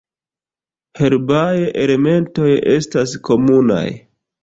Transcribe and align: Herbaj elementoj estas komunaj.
Herbaj 1.01 1.53
elementoj 1.83 2.51
estas 2.75 3.17
komunaj. 3.31 3.89